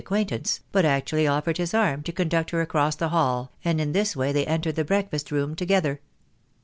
Ill 0.01 0.03
acquaintance, 0.03 0.61
but 0.71 0.83
actually 0.83 1.27
offered 1.27 1.57
liis 1.57 1.75
arm 1.77 2.01
to 2.01 2.11
conduct 2.11 2.49
her 2.49 2.59
across 2.59 2.95
the 2.95 3.09
hall, 3.09 3.51
and 3.63 3.79
in 3.79 3.91
this 3.91 4.15
way 4.15 4.31
they 4.31 4.47
entered 4.47 4.73
the 4.75 4.83
breakfast 4.83 5.27
rqpm 5.29 5.55
together. 5.55 6.01